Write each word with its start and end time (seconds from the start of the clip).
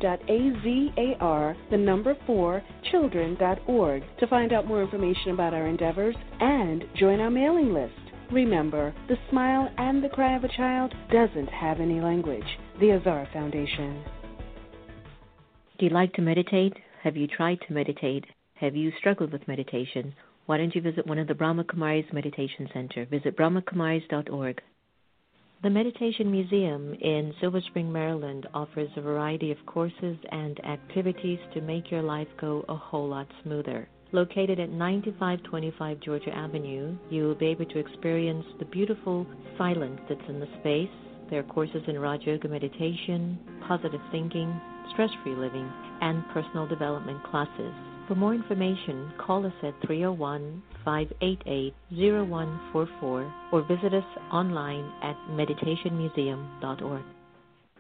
the 1.70 1.78
number 1.78 2.16
4, 2.26 2.64
children.org 2.92 4.04
to 4.20 4.28
find 4.28 4.54
out 4.54 4.68
more 4.68 4.82
information 4.82 5.32
about 5.32 5.54
endeavors 5.66 6.16
and 6.40 6.84
join 7.00 7.20
our 7.20 7.32
mailing 7.32 7.74
list. 7.74 7.94
Remember, 8.32 8.94
the 9.08 9.18
smile 9.32 9.70
and 9.78 10.04
the 10.04 10.10
cry 10.10 10.36
of 10.36 10.44
a 10.44 10.56
child 10.56 10.94
doesn't 11.12 11.48
have 11.48 11.80
any 11.80 12.00
language. 12.00 12.46
The 12.80 12.92
Azar 12.92 13.28
Foundation. 13.34 14.04
Do 15.80 15.86
you 15.86 15.92
like 15.92 16.14
to 16.14 16.22
meditate? 16.22 16.74
Have 17.02 17.18
you 17.18 17.26
tried 17.26 17.60
to 17.68 17.74
meditate? 17.74 18.26
Have 18.56 18.76
you 18.76 18.92
struggled 19.00 19.32
with 19.32 19.48
meditation? 19.48 20.14
why 20.48 20.58
don't 20.58 20.74
you 20.74 20.82
visit 20.82 21.06
one 21.06 21.20
of 21.20 21.28
the 21.28 21.36
Brahma 21.36 21.66
Kumaris 21.66 22.12
Meditation 22.14 22.70
Center? 22.74 23.06
Visit 23.06 23.38
brahmakumaris.org. 23.38 24.62
The 25.62 25.70
Meditation 25.70 26.32
Museum 26.32 26.94
in 26.94 27.34
Silver 27.42 27.60
Spring, 27.68 27.92
Maryland 27.92 28.48
offers 28.54 28.90
a 28.96 29.02
variety 29.02 29.52
of 29.52 29.58
courses 29.66 30.16
and 30.32 30.58
activities 30.66 31.40
to 31.54 31.60
make 31.60 31.92
your 31.92 32.02
life 32.02 32.30
go 32.40 32.64
a 32.70 32.76
whole 32.76 33.10
lot 33.10 33.28
smoother. 33.44 33.90
Located 34.14 34.60
at 34.60 34.70
9525 34.70 36.00
Georgia 36.00 36.34
Avenue, 36.34 36.96
you 37.10 37.24
will 37.24 37.36
be 37.36 37.48
able 37.48 37.66
to 37.66 37.80
experience 37.80 38.46
the 38.58 38.66
beautiful 38.66 39.28
silence 39.58 40.00
that's 40.08 40.30
in 40.30 40.40
the 40.40 40.48
space. 40.62 40.90
There 41.30 41.42
are 41.42 41.54
courses 41.54 41.84
in 41.88 42.00
Raj 42.00 42.22
Yoga 42.26 42.48
meditation, 42.48 43.38
positive 43.68 44.00
thinking, 44.12 44.62
stress 44.94 45.10
free 45.24 45.36
living, 45.36 45.70
and 46.00 46.24
personal 46.34 46.68
development 46.68 47.22
classes. 47.24 47.74
For 48.08 48.16
more 48.16 48.34
information, 48.34 49.12
call 49.18 49.46
us 49.46 49.52
at 49.62 49.74
301 49.86 50.64
588 50.86 51.74
0144 51.92 53.34
or 53.52 53.62
visit 53.64 53.94
us 53.94 54.06
online 54.32 54.90
at 55.04 55.18
meditationmuseum.org. 55.32 57.04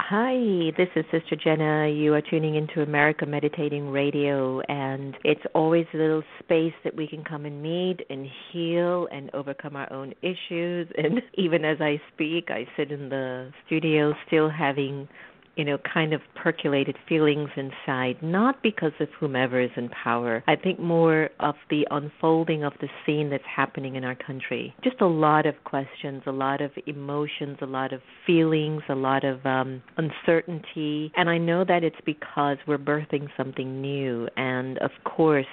Hi, 0.09 0.72
this 0.78 0.88
is 0.95 1.03
Sister 1.12 1.35
Jenna. 1.35 1.90
You 1.90 2.13
are 2.13 2.22
tuning 2.22 2.56
into 2.56 2.81
America 2.81 3.25
Meditating 3.25 3.90
Radio, 3.90 4.62
and 4.69 5.18
it's 5.25 5.41
always 5.53 5.85
a 5.94 5.97
little 5.97 6.23
space 6.40 6.72
that 6.85 6.95
we 6.95 7.09
can 7.09 7.25
come 7.25 7.44
and 7.44 7.62
meet 7.62 7.97
and 8.09 8.25
heal 8.50 9.09
and 9.12 9.29
overcome 9.34 9.75
our 9.75 9.91
own 9.91 10.13
issues. 10.22 10.88
And 10.97 11.22
even 11.34 11.66
as 11.66 11.81
I 11.81 12.00
speak, 12.13 12.47
I 12.50 12.66
sit 12.78 12.90
in 12.94 13.09
the 13.09 13.51
studio 13.66 14.13
still 14.25 14.50
having 14.50 15.09
you 15.57 15.66
know, 15.66 15.78
kind 15.91 16.13
of 16.13 16.22
percolated 16.35 16.95
feelings 17.09 17.50
inside, 17.57 18.18
not 18.22 18.62
because 18.62 18.91
of 19.00 19.09
whomever 19.19 19.59
is 19.59 19.72
in 19.75 19.90
power. 19.90 20.44
I 20.47 20.56
think 20.56 20.79
more 20.79 21.29
of 21.40 21.56
the 21.69 21.85
unfolding 21.90 22.63
of 22.63 22.73
the 22.79 22.88
scene 23.06 23.29
that's 23.31 23.44
happening 23.44 23.96
in 23.96 24.03
our 24.03 24.16
country. 24.16 24.73
Just 24.84 25.01
a 25.01 25.07
lot 25.07 25.46
of 25.46 25.56
questions, 25.63 26.22
a 26.28 26.31
lot 26.31 26.62
of 26.62 26.72
emotions, 26.85 27.57
a 27.62 27.66
lot 27.66 27.91
of 27.91 28.01
feelings, 28.25 28.84
a 28.88 28.96
lot 28.96 29.23
of 29.23 29.44
um, 29.46 29.81
uncertainty. 29.97 31.12
And 31.16 31.29
I 31.29 31.40
know 31.40 31.66
that 31.66 31.84
it's 31.84 31.96
because 32.06 32.57
we're 32.67 32.78
birthing 32.78 33.28
something 33.35 33.81
new. 33.81 34.28
And 34.38 34.78
of 34.78 34.91
course, 35.03 35.46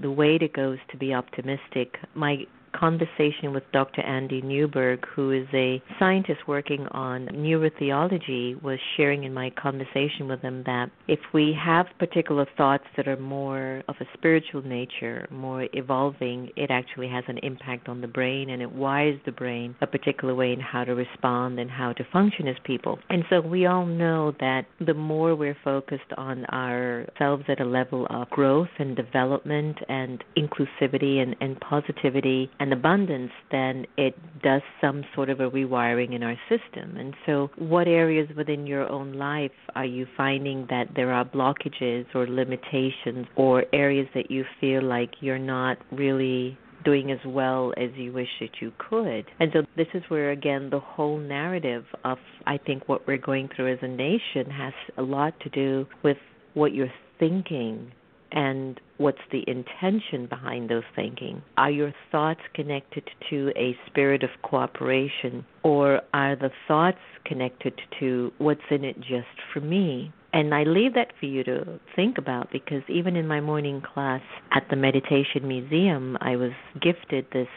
the 0.00 0.10
way 0.10 0.38
to 0.38 0.48
go 0.48 0.72
is 0.72 0.78
to 0.90 0.96
be 0.96 1.12
optimistic. 1.12 1.96
My 2.14 2.46
conversation 2.72 3.52
with 3.52 3.62
Dr. 3.72 4.02
Andy 4.02 4.42
Newberg, 4.42 5.04
who 5.14 5.30
is 5.32 5.46
a 5.52 5.82
scientist 5.98 6.40
working 6.46 6.86
on 6.88 7.26
neurotheology, 7.28 8.60
was 8.62 8.78
sharing 8.96 9.24
in 9.24 9.34
my 9.34 9.50
conversation 9.50 10.28
with 10.28 10.40
him 10.40 10.62
that 10.66 10.90
if 11.08 11.20
we 11.32 11.56
have 11.62 11.86
particular 11.98 12.46
thoughts 12.56 12.84
that 12.96 13.08
are 13.08 13.16
more 13.16 13.82
of 13.88 13.96
a 14.00 14.06
spiritual 14.14 14.62
nature, 14.62 15.26
more 15.30 15.66
evolving, 15.72 16.50
it 16.56 16.70
actually 16.70 17.08
has 17.08 17.24
an 17.28 17.38
impact 17.38 17.88
on 17.88 18.00
the 18.00 18.08
brain 18.08 18.50
and 18.50 18.62
it 18.62 18.72
wires 18.72 19.20
the 19.26 19.32
brain 19.32 19.74
a 19.80 19.86
particular 19.86 20.34
way 20.34 20.52
in 20.52 20.60
how 20.60 20.84
to 20.84 20.94
respond 20.94 21.58
and 21.58 21.70
how 21.70 21.92
to 21.92 22.04
function 22.12 22.48
as 22.48 22.56
people. 22.64 22.98
And 23.08 23.24
so 23.30 23.40
we 23.40 23.66
all 23.66 23.86
know 23.86 24.32
that 24.40 24.66
the 24.84 24.94
more 24.94 25.34
we're 25.34 25.56
focused 25.64 26.12
on 26.16 26.44
ourselves 26.46 27.44
at 27.48 27.60
a 27.60 27.64
level 27.64 28.06
of 28.10 28.28
growth 28.30 28.68
and 28.78 28.96
development 28.96 29.78
and 29.88 30.22
inclusivity 30.36 31.22
and, 31.22 31.36
and 31.40 31.58
positivity 31.60 32.50
and 32.60 32.74
abundance, 32.74 33.32
then 33.50 33.86
it 33.96 34.14
does 34.42 34.60
some 34.80 35.02
sort 35.14 35.30
of 35.30 35.40
a 35.40 35.50
rewiring 35.50 36.14
in 36.14 36.22
our 36.22 36.36
system. 36.48 36.96
And 36.96 37.14
so, 37.26 37.50
what 37.56 37.88
areas 37.88 38.28
within 38.36 38.66
your 38.66 38.88
own 38.88 39.14
life 39.14 39.50
are 39.74 39.86
you 39.86 40.06
finding 40.16 40.66
that 40.68 40.88
there 40.94 41.12
are 41.12 41.24
blockages 41.24 42.04
or 42.14 42.28
limitations 42.28 43.26
or 43.34 43.64
areas 43.72 44.06
that 44.14 44.30
you 44.30 44.44
feel 44.60 44.82
like 44.82 45.10
you're 45.20 45.38
not 45.38 45.78
really 45.90 46.58
doing 46.84 47.10
as 47.10 47.18
well 47.26 47.72
as 47.76 47.90
you 47.96 48.12
wish 48.12 48.28
that 48.40 48.50
you 48.60 48.72
could. 48.78 49.24
And 49.38 49.50
so 49.52 49.62
this 49.76 49.86
is 49.94 50.02
where 50.08 50.30
again 50.30 50.70
the 50.70 50.80
whole 50.80 51.18
narrative 51.18 51.84
of 52.04 52.18
I 52.46 52.58
think 52.58 52.88
what 52.88 53.06
we're 53.06 53.18
going 53.18 53.48
through 53.54 53.72
as 53.72 53.78
a 53.82 53.88
nation 53.88 54.50
has 54.50 54.72
a 54.96 55.02
lot 55.02 55.38
to 55.40 55.50
do 55.50 55.86
with 56.02 56.16
what 56.54 56.72
you're 56.72 56.92
thinking 57.18 57.92
and 58.32 58.80
what's 58.98 59.18
the 59.32 59.44
intention 59.46 60.26
behind 60.26 60.68
those 60.68 60.84
thinking? 60.94 61.42
Are 61.56 61.70
your 61.70 61.92
thoughts 62.12 62.40
connected 62.54 63.08
to 63.30 63.52
a 63.56 63.76
spirit 63.86 64.22
of 64.22 64.30
cooperation, 64.42 65.44
or 65.62 66.00
are 66.14 66.36
the 66.36 66.50
thoughts 66.68 66.98
connected 67.24 67.80
to 68.00 68.32
what's 68.38 68.60
in 68.70 68.84
it 68.84 69.00
just 69.00 69.28
for 69.52 69.60
me? 69.60 70.12
And 70.32 70.54
I 70.54 70.62
leave 70.62 70.94
that 70.94 71.12
for 71.18 71.26
you 71.26 71.42
to 71.44 71.80
think 71.96 72.16
about 72.18 72.52
because 72.52 72.82
even 72.88 73.16
in 73.16 73.26
my 73.26 73.40
morning 73.40 73.82
class 73.82 74.22
at 74.52 74.66
the 74.70 74.76
Meditation 74.76 75.48
Museum, 75.48 76.16
I 76.20 76.36
was 76.36 76.52
gifted 76.80 77.26
this 77.32 77.48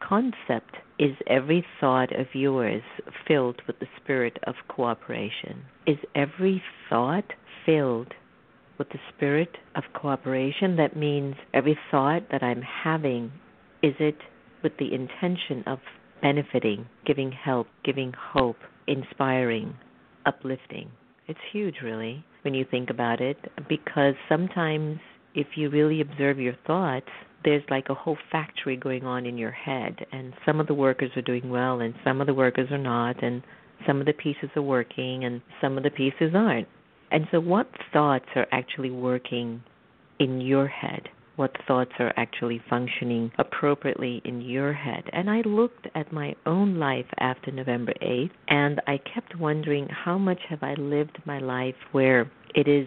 concept 0.00 0.76
is 0.98 1.16
every 1.26 1.64
thought 1.80 2.12
of 2.14 2.26
yours 2.34 2.82
filled 3.26 3.60
with 3.66 3.78
the 3.80 3.86
spirit 4.00 4.38
of 4.46 4.54
cooperation? 4.68 5.64
Is 5.86 5.98
every 6.14 6.62
thought 6.88 7.32
filled 7.66 8.14
with 8.78 8.88
the 8.90 8.98
spirit 9.14 9.56
of 9.74 9.84
cooperation. 9.94 10.76
That 10.76 10.96
means 10.96 11.34
every 11.52 11.78
thought 11.90 12.22
that 12.30 12.42
I'm 12.42 12.62
having, 12.62 13.32
is 13.82 13.94
it 13.98 14.16
with 14.62 14.72
the 14.78 14.94
intention 14.94 15.62
of 15.66 15.78
benefiting, 16.22 16.86
giving 17.06 17.32
help, 17.32 17.66
giving 17.84 18.12
hope, 18.32 18.56
inspiring, 18.86 19.74
uplifting? 20.26 20.90
It's 21.26 21.38
huge, 21.52 21.76
really, 21.82 22.24
when 22.42 22.54
you 22.54 22.64
think 22.70 22.90
about 22.90 23.20
it, 23.20 23.38
because 23.68 24.14
sometimes 24.28 24.98
if 25.34 25.46
you 25.56 25.70
really 25.70 26.00
observe 26.00 26.38
your 26.38 26.56
thoughts, 26.66 27.08
there's 27.44 27.62
like 27.68 27.88
a 27.90 27.94
whole 27.94 28.18
factory 28.32 28.76
going 28.76 29.04
on 29.04 29.26
in 29.26 29.36
your 29.36 29.50
head, 29.50 30.06
and 30.12 30.32
some 30.46 30.60
of 30.60 30.66
the 30.66 30.74
workers 30.74 31.10
are 31.16 31.22
doing 31.22 31.50
well, 31.50 31.80
and 31.80 31.94
some 32.04 32.20
of 32.20 32.26
the 32.26 32.34
workers 32.34 32.70
are 32.70 32.78
not, 32.78 33.22
and 33.22 33.42
some 33.86 34.00
of 34.00 34.06
the 34.06 34.12
pieces 34.14 34.48
are 34.56 34.62
working, 34.62 35.24
and 35.24 35.42
some 35.60 35.76
of 35.76 35.82
the 35.82 35.90
pieces 35.90 36.32
aren't. 36.34 36.68
And 37.10 37.26
so, 37.30 37.40
what 37.40 37.68
thoughts 37.92 38.26
are 38.34 38.46
actually 38.52 38.90
working 38.90 39.62
in 40.18 40.40
your 40.40 40.66
head? 40.66 41.08
What 41.36 41.56
thoughts 41.66 41.90
are 41.98 42.12
actually 42.16 42.62
functioning 42.70 43.32
appropriately 43.38 44.22
in 44.24 44.40
your 44.40 44.72
head? 44.72 45.04
And 45.12 45.28
I 45.28 45.40
looked 45.40 45.88
at 45.94 46.12
my 46.12 46.36
own 46.46 46.78
life 46.78 47.06
after 47.18 47.50
November 47.50 47.92
8th, 48.00 48.30
and 48.48 48.80
I 48.86 48.98
kept 48.98 49.36
wondering 49.36 49.88
how 49.88 50.16
much 50.16 50.40
have 50.48 50.62
I 50.62 50.74
lived 50.74 51.18
my 51.24 51.40
life 51.40 51.74
where 51.90 52.30
it 52.54 52.68
is 52.68 52.86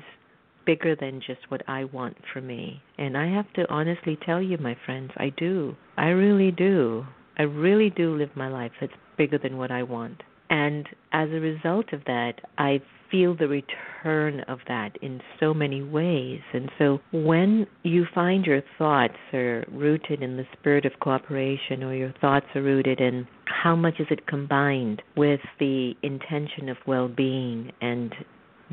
bigger 0.65 0.95
than 0.95 1.21
just 1.25 1.49
what 1.49 1.67
I 1.67 1.85
want 1.85 2.17
for 2.31 2.41
me. 2.41 2.81
And 2.97 3.17
I 3.17 3.27
have 3.27 3.51
to 3.53 3.69
honestly 3.69 4.17
tell 4.25 4.41
you, 4.41 4.57
my 4.57 4.77
friends, 4.85 5.11
I 5.17 5.29
do. 5.35 5.75
I 5.97 6.07
really 6.07 6.51
do. 6.51 7.05
I 7.37 7.43
really 7.43 7.89
do 7.89 8.15
live 8.15 8.29
my 8.35 8.49
life 8.49 8.71
that's 8.79 8.93
bigger 9.17 9.37
than 9.37 9.57
what 9.57 9.71
I 9.71 9.83
want. 9.83 10.23
And 10.49 10.87
as 11.11 11.29
a 11.29 11.39
result 11.39 11.91
of 11.93 12.03
that, 12.05 12.33
I 12.57 12.81
feel 13.09 13.36
the 13.36 13.48
return 13.48 14.42
of 14.42 14.59
that 14.68 14.98
in 15.01 15.21
so 15.39 15.54
many 15.54 15.81
ways. 15.81 16.42
And 16.54 16.69
so 16.77 17.00
when 17.12 17.68
you 17.83 18.06
find 18.13 18.45
your 18.45 18.62
thoughts 18.77 19.18
are 19.33 19.65
rooted 19.71 20.21
in 20.21 20.38
the 20.38 20.45
spirit 20.59 20.86
of 20.86 20.94
cooperation 21.00 21.83
or 21.83 21.94
your 21.94 22.13
thoughts 22.21 22.48
are 22.56 22.62
rooted 22.62 23.00
in 23.00 23.27
how 23.45 23.75
much 23.75 24.00
is 24.00 24.07
it 24.09 24.27
combined 24.27 25.01
with 25.15 25.39
the 25.59 25.94
intention 26.04 26.69
of 26.69 26.77
well 26.86 27.07
being 27.07 27.71
and 27.81 28.13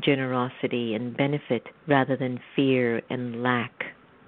generosity 0.01 0.93
and 0.93 1.15
benefit 1.15 1.63
rather 1.87 2.17
than 2.17 2.39
fear 2.55 3.01
and 3.09 3.41
lack 3.41 3.71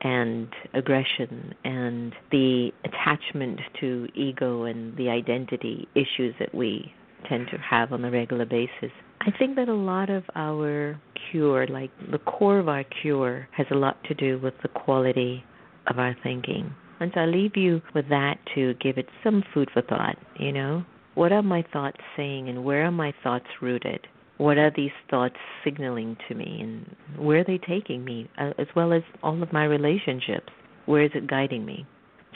and 0.02 0.48
aggression 0.74 1.54
and 1.64 2.14
the 2.32 2.72
attachment 2.86 3.60
to 3.80 4.08
ego 4.16 4.64
and 4.64 4.96
the 4.98 5.10
identity 5.10 5.88
issues 5.96 6.34
that 6.40 6.54
we 6.54 6.94
tend 7.28 7.48
to 7.52 7.58
have 7.58 7.92
on 7.92 8.06
a 8.06 8.12
regular 8.12 8.46
basis. 8.46 8.92
I 9.28 9.38
think 9.38 9.58
that 9.58 9.68
a 9.68 9.74
lot 9.74 10.10
of 10.10 10.24
our 10.36 10.98
cure, 11.30 11.68
like 11.68 11.92
the 12.12 12.18
core 12.20 12.60
of 12.60 12.70
our 12.70 12.86
cure, 13.02 13.50
has 13.52 13.68
a 13.72 13.76
lot 13.76 14.02
to 14.06 14.14
do 14.14 14.40
with 14.40 14.54
the 14.62 14.70
quality 14.70 15.44
of 15.88 16.00
our 16.00 16.16
thinking. 16.24 16.74
And 17.02 17.12
so 17.14 17.20
I 17.22 17.26
leave 17.26 17.58
you 17.58 17.82
with 17.94 18.08
that 18.08 18.38
to 18.56 18.74
give 18.76 18.98
it 18.98 19.10
some 19.26 19.44
food 19.54 19.70
for 19.74 19.82
thought, 19.82 20.16
you 20.40 20.54
know? 20.54 20.86
What 21.16 21.34
are 21.34 21.44
my 21.44 21.66
thoughts 21.74 21.98
saying 22.16 22.48
and 22.48 22.64
where 22.64 22.86
are 22.86 22.92
my 22.92 23.14
thoughts 23.22 23.48
rooted? 23.62 24.08
What 24.38 24.58
are 24.58 24.72
these 24.74 24.92
thoughts 25.10 25.36
signaling 25.62 26.16
to 26.30 26.36
me 26.36 26.62
and 26.62 26.96
where 27.20 27.40
are 27.40 27.44
they 27.44 27.58
taking 27.58 28.06
me, 28.06 28.30
as 28.38 28.68
well 28.78 28.94
as 28.94 29.04
all 29.24 29.44
of 29.44 29.52
my 29.52 29.66
relationships? 29.66 30.54
Where 30.86 31.04
is 31.04 31.12
it 31.14 31.28
guiding 31.28 31.66
me? 31.66 31.86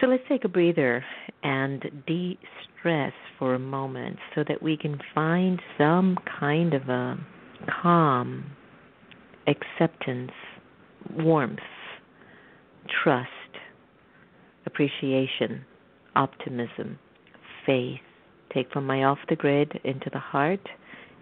So 0.02 0.08
let's 0.08 0.24
take 0.28 0.44
a 0.44 0.50
breather 0.50 1.06
and 1.44 2.04
de 2.06 2.38
stress 2.81 3.13
for 3.38 3.54
a 3.54 3.60
moment 3.60 4.18
so 4.36 4.44
that 4.48 4.62
we 4.62 4.75
can 4.75 5.00
find 5.13 5.62
some 5.78 6.18
kind 6.39 6.74
of 6.74 6.89
a 6.89 7.18
calm, 7.81 8.44
acceptance, 9.48 10.31
warmth, 11.12 11.60
trust, 13.04 13.30
appreciation, 14.66 15.63
optimism, 16.16 16.98
faith. 17.66 18.00
Take 18.54 18.72
from 18.72 18.86
my 18.86 19.04
off 19.04 19.19
the 19.30 19.36
grid 19.36 19.80
into 19.84 20.10
the 20.12 20.19
heart. 20.19 20.68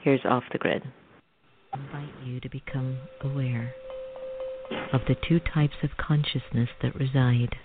Here's 0.02 0.26
off 0.26 0.44
the 0.52 0.58
grid. 0.58 0.82
I 1.74 1.78
invite 1.78 2.26
you 2.26 2.40
to 2.40 2.50
become 2.50 2.98
aware 3.22 3.74
of 4.94 5.02
the 5.08 5.16
two 5.28 5.40
types 5.40 5.76
of 5.84 5.92
consciousness 5.98 6.70
that 6.82 6.96
reside 6.96 7.56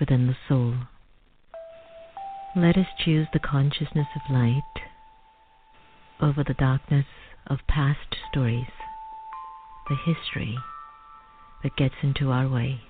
within 0.00 0.26
the 0.26 0.36
soul. 0.48 0.74
Let 2.56 2.76
us 2.76 2.86
choose 3.04 3.26
the 3.32 3.40
consciousness 3.40 4.06
of 4.14 4.32
light 4.32 4.62
over 6.22 6.44
the 6.44 6.54
darkness 6.54 7.06
of 7.48 7.58
past 7.66 8.14
stories, 8.30 8.70
the 9.88 9.96
history 9.96 10.56
that 11.64 11.76
gets 11.76 11.96
into 12.04 12.30
our 12.30 12.48
way. 12.48 12.80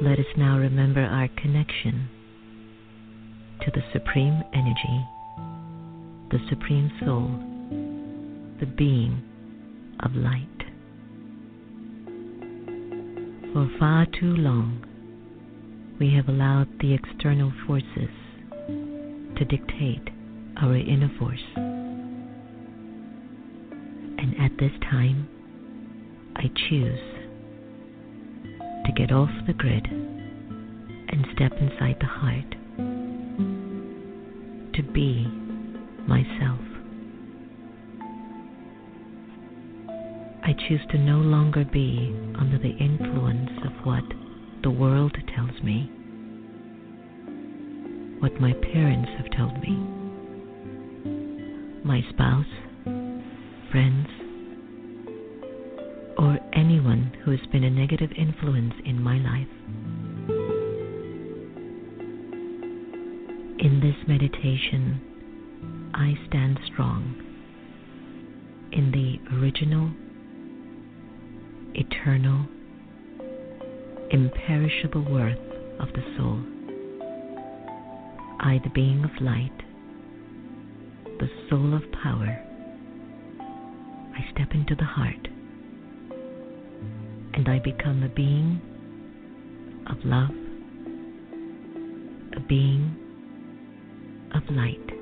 Let 0.00 0.20
us 0.20 0.26
now 0.36 0.58
remember 0.58 1.00
our 1.00 1.26
connection 1.26 2.08
to 3.62 3.70
the 3.72 3.82
Supreme 3.92 4.44
Energy, 4.54 5.06
the 6.30 6.38
Supreme 6.48 6.92
Soul, 7.04 7.30
the 8.60 8.66
being 8.66 9.24
of 10.04 10.14
light. 10.14 10.46
For 13.52 13.68
far 13.76 14.06
too 14.06 14.36
long, 14.36 14.85
we 15.98 16.14
have 16.14 16.28
allowed 16.28 16.68
the 16.80 16.92
external 16.92 17.52
forces 17.66 18.10
to 18.68 19.44
dictate 19.44 20.08
our 20.60 20.76
inner 20.76 21.10
force. 21.18 21.42
And 24.18 24.34
at 24.38 24.50
this 24.58 24.72
time, 24.82 25.28
I 26.36 26.50
choose 26.68 27.00
to 28.84 28.92
get 28.94 29.10
off 29.10 29.30
the 29.46 29.54
grid 29.54 29.86
and 29.86 31.26
step 31.34 31.52
inside 31.60 31.96
the 32.00 32.06
heart 32.06 32.50
to 34.74 34.82
be 34.92 35.26
myself. 36.06 36.60
I 40.44 40.52
choose 40.68 40.82
to 40.90 40.98
no 40.98 41.18
longer 41.18 41.64
be 41.64 42.14
under 42.38 42.58
the 42.58 42.76
influence 42.76 43.50
of 43.64 43.72
what 43.84 44.04
the 44.62 44.70
world 44.70 45.16
tells 45.34 45.62
me, 45.62 45.90
what 48.20 48.40
my 48.40 48.52
parents 48.72 49.10
have 49.18 49.30
told 49.36 49.60
me, 49.60 49.76
my 51.84 52.00
spouse, 52.10 52.46
friends, 53.70 54.08
or 56.18 56.38
anyone 56.54 57.12
who 57.24 57.30
has 57.30 57.46
been 57.52 57.64
a 57.64 57.70
negative 57.70 58.10
influence 58.16 58.74
in 58.84 59.00
my 59.02 59.18
life. 59.18 59.46
In 63.58 63.80
this 63.80 63.96
meditation, 64.08 65.00
I 65.94 66.14
stand 66.28 66.58
strong 66.72 67.14
in 68.72 68.90
the 68.90 69.18
original, 69.36 69.90
eternal, 71.74 72.46
imperishable 74.10 75.02
worth 75.10 75.38
of 75.80 75.88
the 75.92 76.02
soul. 76.16 76.40
I, 78.40 78.60
the 78.62 78.70
being 78.70 79.04
of 79.04 79.10
light, 79.20 79.56
the 81.18 81.28
soul 81.48 81.74
of 81.74 81.82
power, 82.02 82.42
I 83.40 84.30
step 84.32 84.52
into 84.52 84.74
the 84.74 84.84
heart 84.84 85.28
and 87.34 87.48
I 87.48 87.58
become 87.58 88.02
a 88.02 88.08
being 88.08 88.60
of 89.90 89.98
love, 90.04 90.30
a 92.36 92.40
being 92.46 92.96
of 94.34 94.42
light 94.50 94.95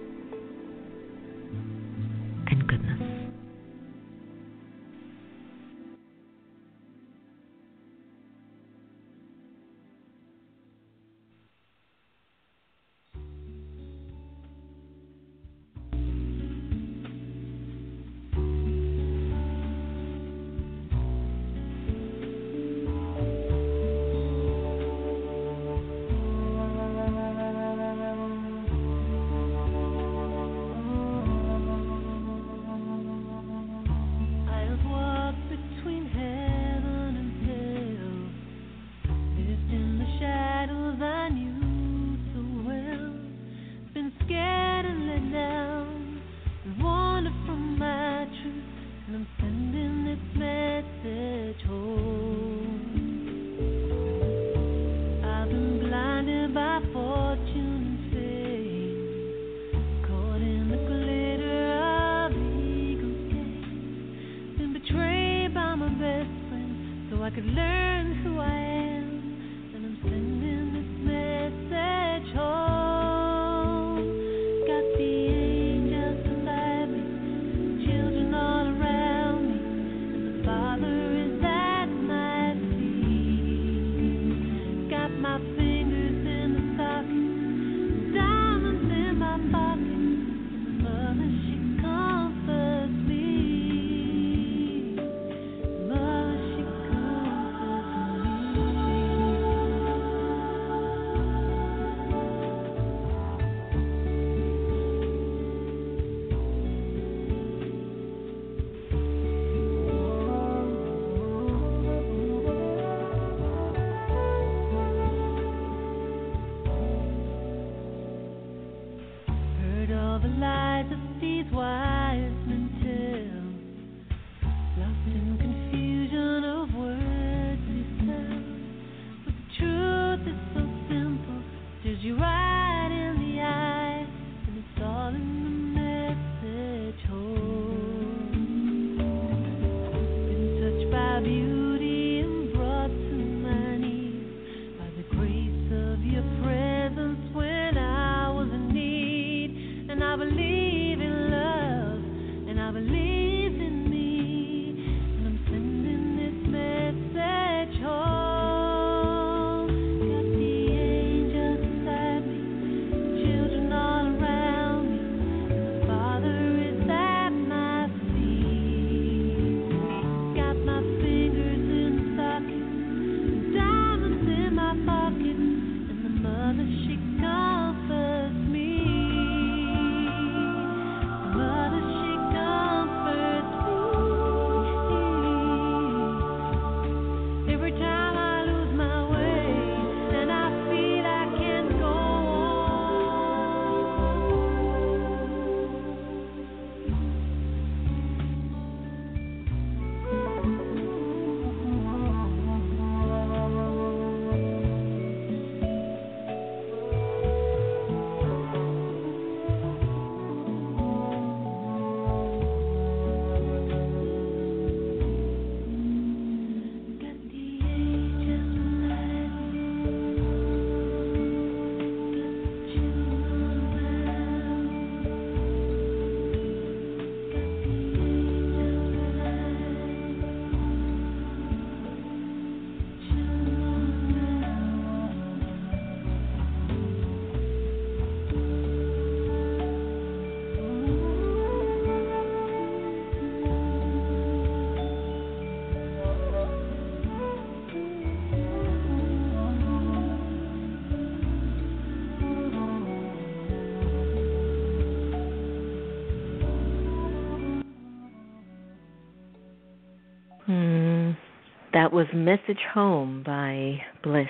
That 261.74 261.92
was 261.92 262.06
Message 262.14 262.62
Home 262.72 263.24
by 263.26 263.82
Bliss 264.04 264.28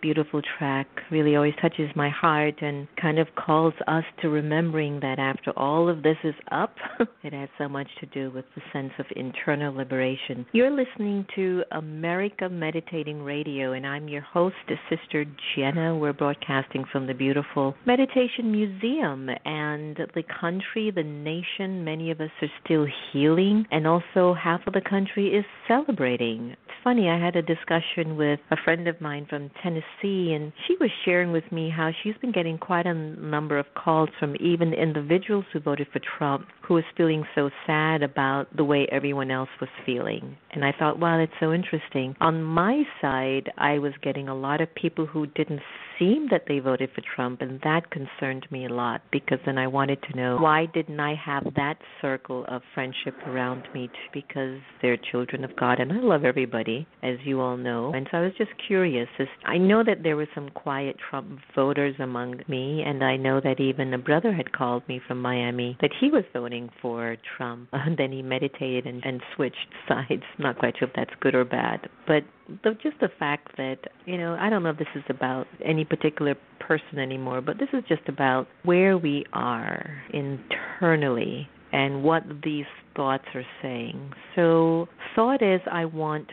beautiful 0.00 0.42
track 0.58 0.86
really 1.10 1.36
always 1.36 1.54
touches 1.60 1.90
my 1.94 2.08
heart 2.08 2.54
and 2.60 2.86
kind 3.00 3.18
of 3.18 3.28
calls 3.34 3.74
us 3.86 4.04
to 4.20 4.28
remembering 4.28 5.00
that 5.00 5.18
after 5.18 5.50
all 5.56 5.88
of 5.88 6.02
this 6.02 6.16
is 6.24 6.34
up, 6.50 6.74
it 7.22 7.32
has 7.32 7.48
so 7.58 7.68
much 7.68 7.88
to 8.00 8.06
do 8.06 8.30
with 8.30 8.44
the 8.54 8.62
sense 8.72 8.92
of 8.98 9.06
internal 9.16 9.74
liberation. 9.74 10.46
You're 10.52 10.70
listening 10.70 11.26
to 11.36 11.62
America 11.72 12.48
Meditating 12.48 13.22
Radio, 13.22 13.72
and 13.72 13.86
I'm 13.86 14.08
your 14.08 14.22
host, 14.22 14.56
Sister 14.88 15.24
Jenna. 15.54 15.96
We're 15.96 16.12
broadcasting 16.12 16.84
from 16.92 17.06
the 17.06 17.14
beautiful 17.14 17.74
Meditation 17.86 18.52
Museum 18.52 19.28
and 19.44 19.96
the 20.14 20.22
country, 20.40 20.92
the 20.94 21.02
nation. 21.02 21.84
Many 21.84 22.10
of 22.10 22.20
us 22.20 22.30
are 22.42 22.48
still 22.64 22.86
healing, 23.12 23.66
and 23.70 23.86
also 23.86 24.34
half 24.34 24.66
of 24.66 24.72
the 24.74 24.80
country 24.80 25.28
is 25.28 25.44
celebrating. 25.66 26.50
It's 26.50 26.76
funny, 26.84 27.08
I 27.08 27.18
had 27.18 27.36
a 27.36 27.42
discussion 27.42 28.16
with 28.16 28.40
a 28.50 28.56
friend 28.64 28.88
of 28.88 29.00
mine 29.00 29.26
from 29.28 29.50
Tennessee 29.62 29.85
see. 30.00 30.32
And 30.32 30.52
she 30.66 30.76
was 30.80 30.90
sharing 31.04 31.32
with 31.32 31.50
me 31.50 31.70
how 31.70 31.90
she's 32.02 32.16
been 32.20 32.32
getting 32.32 32.58
quite 32.58 32.86
a 32.86 32.94
number 32.94 33.58
of 33.58 33.66
calls 33.74 34.08
from 34.18 34.36
even 34.40 34.72
individuals 34.72 35.44
who 35.52 35.60
voted 35.60 35.88
for 35.92 36.00
Trump 36.18 36.46
who 36.66 36.74
was 36.74 36.84
feeling 36.96 37.24
so 37.34 37.50
sad 37.66 38.02
about 38.02 38.54
the 38.56 38.64
way 38.64 38.86
everyone 38.90 39.30
else 39.30 39.48
was 39.60 39.70
feeling. 39.84 40.36
And 40.52 40.64
I 40.64 40.72
thought, 40.78 40.98
wow, 40.98 41.18
that's 41.18 41.38
so 41.38 41.52
interesting. 41.52 42.16
On 42.20 42.42
my 42.42 42.82
side, 43.00 43.50
I 43.58 43.78
was 43.78 43.92
getting 44.02 44.28
a 44.28 44.34
lot 44.34 44.60
of 44.60 44.74
people 44.74 45.06
who 45.06 45.26
didn't 45.28 45.60
seem 45.98 46.28
that 46.30 46.44
they 46.48 46.58
voted 46.58 46.90
for 46.94 47.02
Trump, 47.14 47.40
and 47.40 47.60
that 47.62 47.90
concerned 47.90 48.46
me 48.50 48.66
a 48.66 48.68
lot 48.68 49.00
because 49.12 49.38
then 49.46 49.58
I 49.58 49.66
wanted 49.66 49.98
to 50.02 50.16
know 50.16 50.38
why 50.38 50.66
didn't 50.66 51.00
I 51.00 51.14
have 51.14 51.44
that 51.56 51.76
circle 52.02 52.44
of 52.48 52.62
friendship 52.74 53.14
around 53.26 53.62
me 53.72 53.88
because 54.12 54.58
they're 54.82 54.98
children 55.10 55.44
of 55.44 55.56
God 55.56 55.78
and 55.78 55.92
I 55.92 56.00
love 56.00 56.24
everybody, 56.24 56.86
as 57.02 57.16
you 57.24 57.40
all 57.40 57.56
know. 57.56 57.92
And 57.94 58.06
so 58.10 58.18
I 58.18 58.22
was 58.22 58.32
just 58.36 58.50
curious. 58.66 59.08
I 59.44 59.58
know 59.58 59.82
that 59.84 60.02
there 60.02 60.16
were 60.16 60.28
some 60.34 60.50
quiet 60.50 60.96
Trump 61.10 61.38
voters 61.54 61.94
among 61.98 62.40
me, 62.48 62.82
and 62.84 63.04
I 63.04 63.16
know 63.16 63.40
that 63.40 63.60
even 63.60 63.94
a 63.94 63.98
brother 63.98 64.32
had 64.32 64.52
called 64.52 64.86
me 64.88 65.00
from 65.06 65.20
Miami 65.22 65.76
that 65.80 65.92
he 66.00 66.10
was 66.10 66.24
voting 66.32 66.55
for 66.80 67.16
Trump. 67.36 67.68
And 67.72 67.96
then 67.98 68.12
he 68.12 68.22
meditated 68.22 68.86
and, 68.86 69.04
and 69.04 69.20
switched 69.34 69.68
sides. 69.88 70.22
Not 70.38 70.58
quite 70.58 70.78
sure 70.78 70.88
if 70.88 70.94
that's 70.94 71.14
good 71.20 71.34
or 71.34 71.44
bad, 71.44 71.88
but 72.06 72.22
the, 72.62 72.76
just 72.82 72.98
the 73.00 73.10
fact 73.18 73.56
that 73.56 73.78
you 74.04 74.16
know 74.16 74.36
I 74.38 74.48
don't 74.50 74.62
know 74.62 74.70
if 74.70 74.78
this 74.78 74.88
is 74.94 75.04
about 75.08 75.46
any 75.64 75.84
particular 75.84 76.36
person 76.60 76.98
anymore, 76.98 77.40
but 77.40 77.58
this 77.58 77.68
is 77.72 77.82
just 77.88 78.08
about 78.08 78.46
where 78.64 78.98
we 78.98 79.24
are 79.32 80.02
internally 80.12 81.48
and 81.72 82.02
what 82.02 82.22
these 82.44 82.64
thoughts 82.94 83.24
are 83.34 83.46
saying. 83.62 84.12
So, 84.34 84.88
thought 85.14 85.42
is 85.42 85.60
I 85.70 85.84
want 85.84 86.28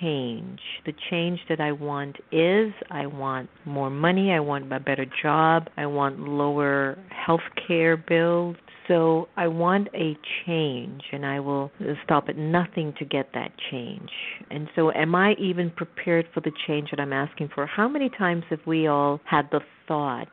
change. 0.00 0.60
The 0.84 0.92
change 1.10 1.40
that 1.48 1.60
I 1.60 1.72
want 1.72 2.16
is 2.32 2.72
I 2.90 3.06
want 3.06 3.48
more 3.64 3.90
money, 3.90 4.32
I 4.32 4.40
want 4.40 4.72
a 4.72 4.80
better 4.80 5.06
job, 5.22 5.68
I 5.76 5.86
want 5.86 6.18
lower 6.18 6.98
health 7.10 7.40
care 7.66 7.96
bills. 7.96 8.56
So, 8.88 9.28
I 9.36 9.46
want 9.46 9.88
a 9.94 10.16
change 10.44 11.02
and 11.12 11.24
I 11.24 11.38
will 11.38 11.70
stop 12.04 12.28
at 12.28 12.36
nothing 12.36 12.92
to 12.98 13.04
get 13.04 13.28
that 13.34 13.52
change. 13.70 14.10
And 14.50 14.68
so, 14.74 14.90
am 14.92 15.14
I 15.14 15.34
even 15.34 15.70
prepared 15.70 16.26
for 16.34 16.40
the 16.40 16.52
change 16.66 16.90
that 16.90 16.98
I'm 16.98 17.12
asking 17.12 17.50
for? 17.54 17.66
How 17.66 17.86
many 17.86 18.10
times 18.10 18.42
have 18.50 18.60
we 18.66 18.88
all 18.88 19.20
had 19.24 19.48
the 19.52 19.60
thought 19.86 20.28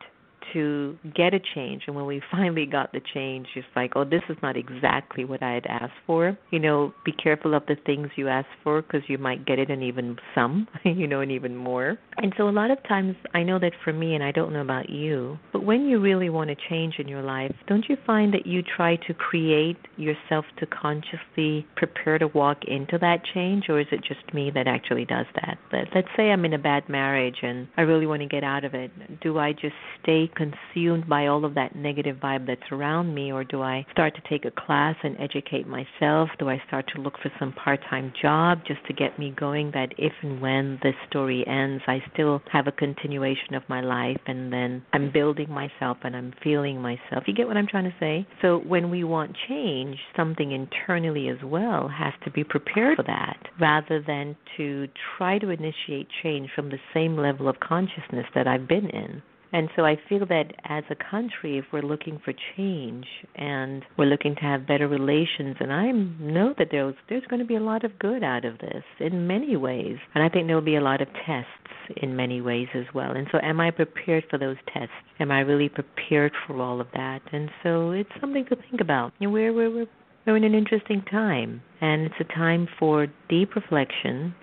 to 0.54 0.98
get 1.16 1.34
a 1.34 1.40
change. 1.56 1.84
And 1.88 1.96
when 1.96 2.06
we 2.06 2.22
finally 2.32 2.66
got 2.66 2.92
the 2.92 3.02
change 3.14 3.48
it's 3.56 3.68
like 3.76 3.94
oh 3.96 4.04
this 4.04 4.22
is 4.30 4.38
not 4.42 4.56
exactly 4.58 5.26
what 5.26 5.42
i 5.44 5.54
had 5.54 5.66
asked 5.68 6.00
for. 6.06 6.38
You 6.52 6.60
know 6.60 6.94
be 7.06 7.12
careful 7.12 7.54
of 7.54 7.66
the 7.68 7.76
things 7.86 8.10
you 8.16 8.28
ask 8.28 8.48
for 8.64 8.82
because 8.82 9.02
you 9.08 9.18
might 9.18 9.46
get 9.46 9.60
it 9.60 9.70
and 9.70 9.84
even 9.84 10.18
some 10.36 10.68
you 10.84 11.08
know 11.08 11.22
and 11.22 11.32
even 11.32 11.56
more. 11.56 11.98
And 12.18 12.34
so 12.38 12.50
a 12.50 12.52
lot 12.52 12.72
of 12.72 12.78
times 12.88 13.16
i 13.34 13.44
know 13.44 13.60
that 13.60 13.74
for 13.84 13.94
me 13.94 14.16
and 14.16 14.24
i 14.24 14.32
don't 14.32 14.54
know 14.54 14.62
about 14.62 14.90
you 14.90 15.38
but 15.54 15.64
when 15.64 15.86
you 15.86 16.00
really 16.00 16.30
want 16.30 16.50
to 16.50 16.56
change 16.70 16.96
in 17.00 17.08
your 17.08 17.22
life 17.22 17.54
don't 17.68 17.86
you 17.90 17.98
find 18.06 18.34
that 18.34 18.46
you 18.46 18.62
try 18.62 18.96
to 19.08 19.14
create 19.14 19.78
yourself 19.98 20.46
to 20.60 20.66
consciously 20.66 21.66
prepare 21.76 22.18
to 22.18 22.28
walk 22.28 22.60
into 22.68 22.98
that 23.00 23.22
change? 23.34 23.66
Or 23.70 23.80
is 23.80 23.88
it 23.92 24.02
just 24.08 24.34
me 24.34 24.52
that 24.54 24.68
actually 24.68 25.06
does 25.06 25.26
that? 25.36 25.58
But 25.72 25.88
let's 25.94 26.08
say 26.16 26.32
i'm 26.32 26.46
in 26.46 26.54
a 26.54 26.60
bad 26.60 26.88
marriage 26.90 27.38
and 27.42 27.68
i 27.78 27.82
really 27.82 28.06
want 28.06 28.22
to 28.22 28.28
get 28.28 28.44
out 28.44 28.64
of 28.64 28.74
it. 28.74 28.92
Do 29.22 29.38
i 29.38 29.54
just 29.54 29.76
stay 30.02 30.30
consumed 30.38 31.10
by 31.10 31.28
all 31.28 31.44
of 31.44 31.56
that 31.56 31.76
negative 31.76 32.18
vibe 32.18 32.46
that's 32.48 32.72
around 32.72 33.14
me, 33.14 33.32
or 33.32 33.44
do 33.44 33.62
I 33.62 33.86
start 33.92 34.16
to 34.16 34.22
take 34.30 34.46
a 34.46 34.52
class 34.52 34.96
and 35.04 35.18
educate 35.20 35.68
myself? 35.68 36.30
Do 36.40 36.50
I 36.50 36.62
start 36.68 36.86
to 36.96 37.02
look 37.02 37.16
for 37.22 37.32
some 37.40 37.52
part 37.54 37.80
time 37.90 38.14
job 38.22 38.60
just 38.68 38.86
to 38.88 38.94
get 38.94 39.18
me 39.18 39.34
going 39.36 39.72
that 39.72 39.94
if 39.98 40.14
and 40.22 40.40
when 40.40 40.80
this 40.84 40.96
story 41.10 41.44
ends, 41.48 41.84
I 41.88 42.00
still 42.14 42.42
have 42.52 42.68
a 42.68 42.72
continuation 42.72 43.56
of 43.56 43.64
my 43.68 43.82
life 43.82 44.20
and 44.28 44.54
then 44.54 44.84
I'm 44.94 45.12
building 45.12 45.50
myself 45.50 45.98
and 46.04 46.16
I'm 46.16 46.34
feeling 46.44 46.82
myself? 46.82 47.24
You 47.26 47.34
get 47.34 47.48
what 47.48 47.58
I'm 47.58 47.68
trying 47.68 47.86
to 47.86 47.96
say? 48.00 48.28
So 48.42 48.60
when 48.60 48.90
we 48.90 49.04
want 49.04 49.36
change, 49.48 49.98
something 50.16 50.52
internally 50.52 51.30
as 51.30 51.44
well 51.44 51.88
has 51.88 52.14
to 52.26 52.32
be 52.32 52.44
prepared 52.44 52.98
for 52.98 53.04
that 53.04 53.38
rather 53.60 54.04
than 54.06 54.36
to 54.58 54.88
try 55.18 55.40
to 55.40 55.50
initiate 55.50 56.08
change 56.24 56.50
from 56.56 56.70
the 56.70 56.80
same 56.94 57.18
level 57.18 57.48
of 57.48 57.60
consciousness 57.60 58.26
that 58.36 58.48
I've 58.48 58.68
been 58.68 58.90
in. 58.90 59.22
And 59.54 59.70
so 59.76 59.86
I 59.86 59.98
feel 60.10 60.26
that 60.28 60.54
as 60.66 60.84
a 60.90 60.96
country, 60.96 61.58
if 61.58 61.66
we're 61.72 61.82
looking 61.82 62.20
for 62.24 62.34
change 62.56 63.06
and 63.36 63.84
we're 63.98 64.06
looking 64.06 64.36
to 64.36 64.42
have 64.42 64.68
better 64.68 64.88
relations, 64.88 65.56
and 65.60 65.72
I 65.72 65.92
know 65.92 66.54
that 66.58 66.68
there's 66.72 66.96
there's 67.10 67.26
going 67.30 67.40
to 67.40 67.46
be 67.46 67.56
a 67.56 67.62
lot 67.62 67.86
of 67.86 67.98
good 67.98 68.24
out 68.24 68.46
of 68.46 68.58
this 68.60 68.84
in 69.00 69.28
many 69.28 69.56
ways, 69.56 69.98
and 70.14 70.24
I 70.24 70.30
think 70.30 70.48
there 70.48 70.56
will 70.56 70.62
be 70.64 70.76
a 70.76 70.82
lot 70.82 71.02
of 71.02 71.08
tests 71.26 71.48
in 71.96 72.16
many 72.16 72.42
ways 72.42 72.68
as 72.76 72.86
well. 72.94 73.12
And 73.12 73.28
so, 73.32 73.40
am 73.42 73.62
I 73.62 73.72
prepared 73.72 74.26
for 74.30 74.38
those 74.38 74.58
tests? 74.74 74.94
Am 75.20 75.32
I 75.32 75.40
really 75.40 75.70
prepared 75.70 76.34
for 76.46 76.62
all 76.62 76.82
of 76.82 76.88
that? 76.94 77.22
And 77.32 77.50
so, 77.64 77.92
it's 77.92 78.10
something 78.20 78.46
to 78.50 78.56
think 78.56 78.82
about. 78.82 79.14
And 79.22 79.32
we're 79.32 79.54
we're 79.54 79.86
we're 80.26 80.36
in 80.36 80.44
an 80.44 80.54
interesting 80.54 81.02
time, 81.10 81.62
and 81.80 82.02
it's 82.04 82.16
a 82.20 82.34
time 82.36 82.68
for 82.78 83.08
deep 83.30 83.56
reflection. 83.56 84.36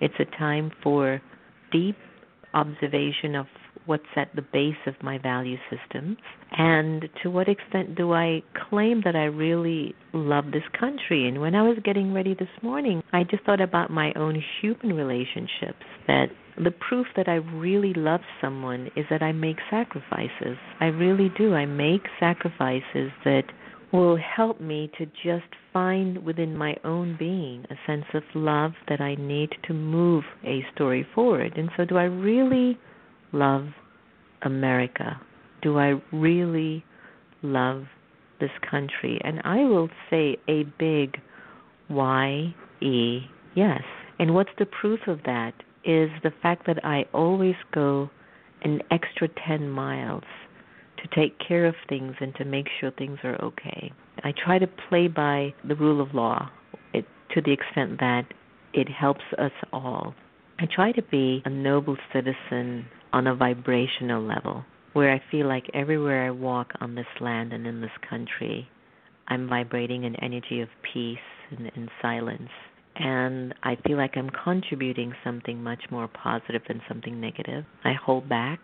It's 0.00 0.14
a 0.20 0.24
time 0.38 0.70
for 0.82 1.20
deep 1.72 1.96
observation 2.54 3.34
of 3.34 3.46
what's 3.86 4.04
at 4.16 4.34
the 4.34 4.42
base 4.42 4.76
of 4.86 4.94
my 5.02 5.18
value 5.18 5.56
systems 5.70 6.16
and 6.52 7.08
to 7.22 7.30
what 7.30 7.48
extent 7.48 7.94
do 7.96 8.12
I 8.12 8.42
claim 8.68 9.02
that 9.04 9.16
I 9.16 9.24
really 9.24 9.94
love 10.12 10.46
this 10.52 10.62
country. 10.78 11.26
And 11.26 11.40
when 11.40 11.54
I 11.54 11.62
was 11.62 11.78
getting 11.84 12.12
ready 12.12 12.34
this 12.34 12.48
morning 12.62 13.02
I 13.12 13.24
just 13.24 13.44
thought 13.44 13.60
about 13.60 13.90
my 13.90 14.12
own 14.14 14.42
human 14.60 14.96
relationships 14.96 15.84
that 16.06 16.26
the 16.62 16.70
proof 16.70 17.06
that 17.16 17.28
I 17.28 17.36
really 17.36 17.94
love 17.94 18.20
someone 18.40 18.90
is 18.96 19.06
that 19.10 19.22
I 19.22 19.32
make 19.32 19.56
sacrifices. 19.70 20.58
I 20.80 20.86
really 20.86 21.30
do. 21.36 21.54
I 21.54 21.66
make 21.66 22.02
sacrifices 22.20 23.10
that 23.24 23.44
will 23.92 24.16
help 24.16 24.60
me 24.60 24.90
to 24.98 25.06
just 25.06 25.48
find 25.72 26.24
within 26.24 26.56
my 26.56 26.74
own 26.84 27.16
being 27.18 27.64
a 27.70 27.74
sense 27.86 28.06
of 28.14 28.22
love 28.34 28.72
that 28.88 29.00
I 29.00 29.14
need 29.16 29.50
to 29.66 29.74
move 29.74 30.24
a 30.44 30.64
story 30.74 31.06
forward. 31.14 31.56
And 31.56 31.70
so, 31.76 31.84
do 31.84 31.96
I 31.96 32.04
really 32.04 32.78
love 33.32 33.68
America? 34.42 35.20
Do 35.62 35.78
I 35.78 36.00
really 36.12 36.84
love 37.42 37.84
this 38.40 38.50
country? 38.68 39.20
And 39.24 39.40
I 39.44 39.64
will 39.64 39.88
say 40.10 40.36
a 40.48 40.64
big 40.78 41.18
Y 41.88 42.54
E 42.80 43.20
yes. 43.54 43.82
And 44.18 44.34
what's 44.34 44.50
the 44.58 44.66
proof 44.66 45.00
of 45.06 45.20
that 45.24 45.54
is 45.84 46.10
the 46.22 46.32
fact 46.42 46.66
that 46.66 46.84
I 46.84 47.04
always 47.12 47.56
go 47.74 48.10
an 48.62 48.80
extra 48.90 49.28
10 49.46 49.68
miles 49.68 50.22
to 50.98 51.08
take 51.14 51.36
care 51.38 51.66
of 51.66 51.74
things 51.88 52.14
and 52.20 52.34
to 52.36 52.44
make 52.44 52.66
sure 52.78 52.90
things 52.92 53.18
are 53.24 53.40
okay. 53.42 53.92
I 54.22 54.32
try 54.32 54.58
to 54.58 54.68
play 54.88 55.08
by 55.08 55.54
the 55.66 55.74
rule 55.74 56.00
of 56.00 56.14
law 56.14 56.50
it, 56.92 57.04
to 57.34 57.42
the 57.42 57.52
extent 57.52 57.98
that 57.98 58.26
it 58.72 58.88
helps 58.88 59.24
us 59.38 59.52
all. 59.72 60.14
I 60.60 60.66
try 60.72 60.92
to 60.92 61.02
be 61.02 61.42
a 61.44 61.50
noble 61.50 61.96
citizen 62.12 62.86
on 63.12 63.26
a 63.26 63.34
vibrational 63.34 64.22
level 64.22 64.64
where 64.92 65.12
I 65.12 65.22
feel 65.30 65.46
like 65.46 65.64
everywhere 65.74 66.26
I 66.26 66.30
walk 66.30 66.72
on 66.80 66.94
this 66.94 67.06
land 67.20 67.52
and 67.52 67.66
in 67.66 67.80
this 67.80 67.90
country, 68.08 68.68
I'm 69.28 69.48
vibrating 69.48 70.04
an 70.04 70.16
energy 70.16 70.60
of 70.60 70.68
peace 70.92 71.18
and, 71.50 71.70
and 71.74 71.88
silence. 72.00 72.50
And 72.96 73.54
I 73.62 73.76
feel 73.86 73.96
like 73.96 74.16
I'm 74.16 74.30
contributing 74.44 75.14
something 75.24 75.62
much 75.62 75.82
more 75.90 76.08
positive 76.08 76.62
than 76.68 76.82
something 76.88 77.20
negative. 77.20 77.64
I 77.84 77.94
hold 77.94 78.28
back 78.28 78.60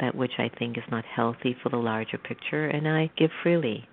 that 0.00 0.14
which 0.14 0.32
I 0.38 0.50
think 0.58 0.76
is 0.76 0.84
not 0.90 1.04
healthy 1.04 1.56
for 1.62 1.70
the 1.70 1.76
larger 1.76 2.18
picture, 2.18 2.66
and 2.66 2.86
I 2.86 3.10
give 3.16 3.30
freely 3.42 3.88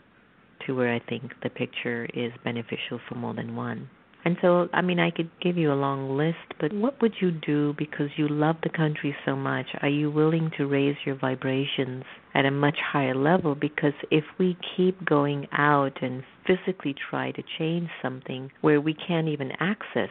to 0.65 0.75
where 0.75 0.93
I 0.93 0.99
think 0.99 1.31
the 1.41 1.49
picture 1.49 2.07
is 2.13 2.31
beneficial 2.43 2.99
for 3.07 3.15
more 3.15 3.33
than 3.33 3.55
one. 3.55 3.89
And 4.23 4.37
so, 4.41 4.67
I 4.73 4.81
mean, 4.81 4.99
I 4.99 5.09
could 5.09 5.31
give 5.41 5.57
you 5.57 5.71
a 5.71 5.73
long 5.73 6.15
list, 6.15 6.53
but 6.59 6.71
what 6.73 7.01
would 7.01 7.13
you 7.19 7.31
do 7.31 7.73
because 7.77 8.09
you 8.17 8.27
love 8.27 8.57
the 8.61 8.69
country 8.69 9.15
so 9.25 9.35
much? 9.35 9.65
Are 9.81 9.89
you 9.89 10.11
willing 10.11 10.51
to 10.57 10.67
raise 10.67 10.95
your 11.05 11.15
vibrations 11.15 12.03
at 12.35 12.45
a 12.45 12.51
much 12.51 12.77
higher 12.79 13.15
level? 13.15 13.55
Because 13.55 13.93
if 14.11 14.23
we 14.37 14.57
keep 14.75 15.03
going 15.05 15.47
out 15.51 16.03
and 16.03 16.23
physically 16.45 16.93
try 17.09 17.31
to 17.31 17.43
change 17.57 17.89
something 18.01 18.51
where 18.61 18.79
we 18.79 18.93
can't 18.93 19.27
even 19.27 19.51
access 19.59 20.09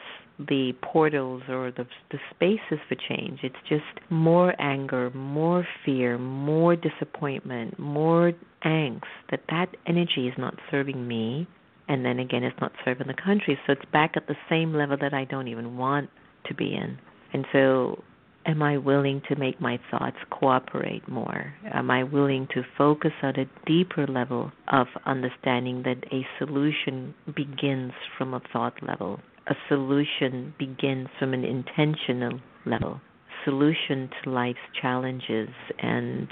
the 0.49 0.73
portals 0.83 1.43
or 1.49 1.71
the 1.71 1.87
the 2.11 2.19
spaces 2.31 2.79
for 2.89 2.97
change. 3.09 3.41
It's 3.43 3.55
just 3.69 4.11
more 4.11 4.55
anger, 4.59 5.11
more 5.11 5.67
fear, 5.85 6.17
more 6.17 6.77
disappointment, 6.77 7.79
more 7.79 8.33
angst 8.65 9.03
that 9.31 9.43
that 9.51 9.77
energy 9.87 10.29
is 10.29 10.35
not 10.39 10.55
serving 10.71 11.07
me 11.07 11.47
and 11.91 12.05
then 12.05 12.21
again 12.21 12.45
it's 12.45 12.59
not 12.61 12.73
serving 12.85 13.09
the 13.09 13.15
country. 13.15 13.59
So 13.67 13.73
it's 13.73 13.91
back 13.93 14.13
at 14.17 14.29
the 14.29 14.37
same 14.49 14.73
level 14.73 14.97
that 15.01 15.13
I 15.13 15.25
don't 15.25 15.49
even 15.49 15.77
want 15.77 16.09
to 16.47 16.55
be 16.55 16.73
in. 16.73 16.97
And 17.33 17.45
so 17.53 18.03
am 18.47 18.63
I 18.63 18.79
willing 18.79 19.23
to 19.29 19.37
make 19.37 19.61
my 19.61 19.79
thoughts 19.91 20.17
cooperate 20.31 21.07
more? 21.09 21.53
Am 21.75 21.91
I 21.91 22.05
willing 22.05 22.47
to 22.55 22.63
focus 22.79 23.11
on 23.25 23.35
a 23.41 23.51
deeper 23.67 24.07
level 24.07 24.53
of 24.69 24.87
understanding 25.05 25.83
that 25.83 26.05
a 26.13 26.25
solution 26.39 27.13
begins 27.35 27.93
from 28.17 28.35
a 28.35 28.41
thought 28.53 28.81
level? 28.87 29.19
A 29.49 29.55
solution 29.69 30.55
begins 30.61 31.09
from 31.19 31.35
an 31.35 31.45
intentional 31.45 32.39
level. 32.67 33.01
Solution 33.45 34.09
to 34.23 34.31
life's 34.31 34.59
challenges 34.81 35.49
and 35.81 36.29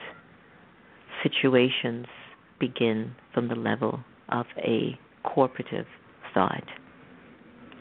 situations 1.25 2.07
begin 2.61 3.13
from 3.35 3.49
the 3.49 3.57
level 3.57 4.01
of 4.29 4.47
a 4.59 4.97
cooperative 5.25 5.87
thought. 6.35 6.65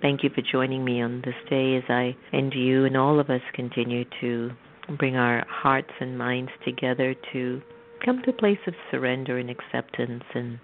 Thank 0.02 0.24
you 0.24 0.30
for 0.30 0.42
joining 0.42 0.86
me 0.86 1.02
on 1.02 1.22
this 1.26 1.36
day 1.50 1.76
as 1.76 1.84
I 1.90 2.16
and 2.32 2.54
you 2.54 2.86
and 2.86 2.96
all 2.96 3.20
of 3.20 3.30
us 3.30 3.42
continue 3.54 4.06
to 4.22 4.52
bring 4.98 5.16
our 5.16 5.46
hearts 5.50 5.92
and 6.00 6.18
minds 6.18 6.52
together 6.64 7.16
to 7.34 7.62
come 8.06 8.22
to 8.24 8.30
a 8.30 8.34
place 8.34 8.60
of 8.68 8.74
surrender 8.92 9.38
and 9.38 9.50
acceptance 9.50 10.24
and 10.34 10.60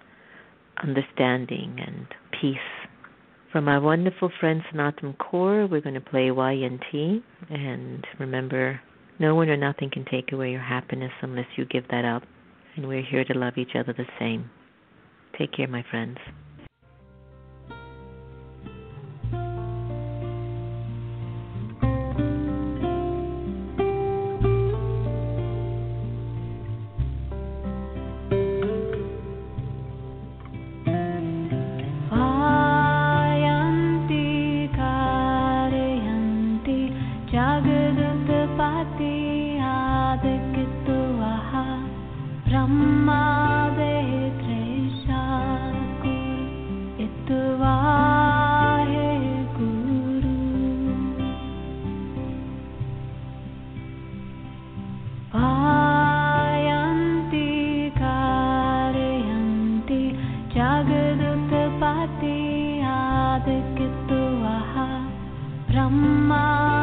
understanding 0.82 1.78
and 1.84 2.06
peace. 2.40 2.56
From 3.52 3.68
our 3.68 3.80
wonderful 3.80 4.30
friend 4.40 4.62
Snatam 4.72 5.16
Kaur, 5.16 5.70
we're 5.70 5.80
going 5.80 5.94
to 5.94 6.00
play 6.00 6.28
YNT. 6.28 7.22
And 7.50 8.04
remember, 8.18 8.80
no 9.18 9.34
one 9.34 9.48
or 9.48 9.56
nothing 9.56 9.90
can 9.92 10.04
take 10.10 10.32
away 10.32 10.50
your 10.50 10.60
happiness 10.60 11.12
unless 11.22 11.46
you 11.56 11.64
give 11.64 11.86
that 11.88 12.04
up. 12.04 12.22
And 12.76 12.88
we're 12.88 13.04
here 13.04 13.24
to 13.24 13.38
love 13.38 13.54
each 13.56 13.76
other 13.78 13.92
the 13.92 14.06
same. 14.18 14.50
Take 15.38 15.52
care, 15.52 15.68
my 15.68 15.84
friends. 15.88 16.18
Brahma 65.68 66.73